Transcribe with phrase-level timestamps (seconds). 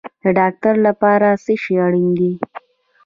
[0.23, 2.31] د ډاکټر لپاره څه شی اړین دی؟